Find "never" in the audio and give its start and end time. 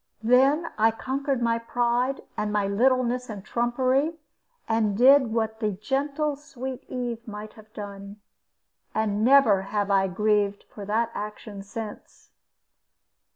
9.23-9.61